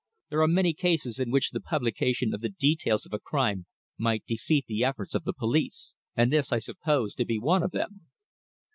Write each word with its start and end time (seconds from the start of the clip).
"There 0.29 0.41
are 0.41 0.47
many 0.47 0.73
cases 0.73 1.19
in 1.19 1.29
which 1.29 1.51
the 1.51 1.59
publication 1.59 2.33
of 2.33 2.41
the 2.41 2.49
details 2.49 3.05
of 3.05 3.13
a 3.13 3.19
crime 3.19 3.67
might 3.99 4.25
defeat 4.25 4.65
the 4.67 4.83
efforts 4.83 5.13
of 5.13 5.25
the 5.25 5.31
police, 5.33 5.93
and 6.15 6.33
this 6.33 6.51
I 6.51 6.57
supposed 6.57 7.17
to 7.17 7.25
be 7.25 7.37
one 7.37 7.61
of 7.61 7.69
them." 7.69 8.01